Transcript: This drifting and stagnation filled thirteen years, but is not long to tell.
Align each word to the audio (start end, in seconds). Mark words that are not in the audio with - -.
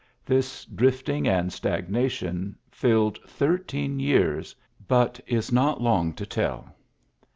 This 0.25 0.65
drifting 0.65 1.27
and 1.27 1.53
stagnation 1.53 2.55
filled 2.71 3.19
thirteen 3.27 3.99
years, 3.99 4.55
but 4.87 5.19
is 5.27 5.51
not 5.51 5.79
long 5.79 6.13
to 6.13 6.25
tell. 6.25 6.75